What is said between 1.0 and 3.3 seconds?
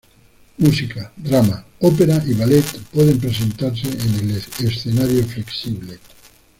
drama, ópera y ballet pueden